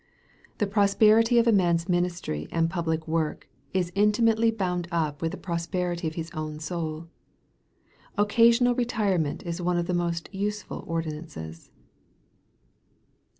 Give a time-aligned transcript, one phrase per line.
[0.57, 5.37] The prosperity of a man's ministry and public work is intimately bound up with the
[5.37, 7.07] prosperity of his own soul.
[8.17, 11.69] Occasional re tirement is one of the most useful ordinances.